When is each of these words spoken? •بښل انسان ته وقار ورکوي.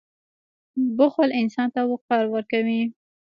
•بښل 0.97 1.29
انسان 1.41 1.67
ته 1.75 1.81
وقار 1.91 2.25
ورکوي. 2.33 2.81